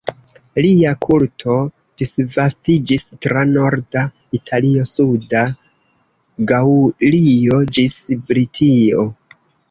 [0.65, 1.55] Lia kulto
[2.01, 4.01] disvastiĝis tra norda
[4.37, 5.43] Italio, suda
[6.53, 7.99] Gaŭlio ĝis
[8.31, 9.05] Britio.